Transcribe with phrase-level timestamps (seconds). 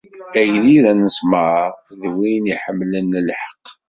[0.39, 1.69] Agellid anezmar,
[1.99, 3.65] d win iḥemmlen lḥeqq.